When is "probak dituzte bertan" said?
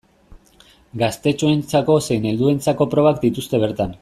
2.97-3.99